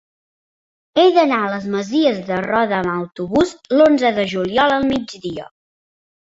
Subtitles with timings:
[1.01, 5.51] He d'anar a les Masies de Roda amb autobús l'onze de juliol al migdia.